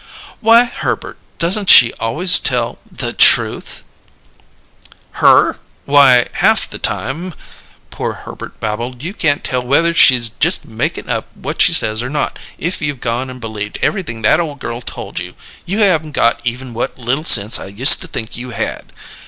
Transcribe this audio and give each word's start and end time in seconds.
"Why, 0.39 0.63
Herbert! 0.65 1.19
Doesn't 1.37 1.69
she 1.69 1.93
always 1.99 2.39
tell 2.39 2.79
the 2.91 3.13
truth?" 3.13 3.83
"Her? 5.21 5.59
Why, 5.85 6.27
half 6.31 6.67
the 6.67 6.79
time," 6.79 7.35
poor 7.91 8.13
Herbert 8.13 8.59
babbled, 8.59 9.03
"you 9.03 9.13
can't 9.13 9.43
tell 9.43 9.61
whether 9.61 9.93
she's 9.93 10.29
just 10.29 10.65
makin' 10.67 11.07
up 11.07 11.27
what 11.37 11.61
she 11.61 11.71
says 11.71 12.01
or 12.01 12.09
not. 12.09 12.39
If 12.57 12.81
you've 12.81 12.99
gone 12.99 13.29
and 13.29 13.39
believed 13.39 13.77
everything 13.83 14.23
that 14.23 14.39
ole 14.39 14.55
girl 14.55 14.81
told 14.81 15.19
you, 15.19 15.35
you 15.67 15.81
haven't 15.81 16.13
got 16.13 16.39
even 16.43 16.73
what 16.73 16.97
little 16.97 17.23
sense 17.23 17.59
I 17.59 17.67
used 17.67 18.01
to 18.01 18.07
think 18.07 18.35
you 18.35 18.49
had!" 18.49 18.93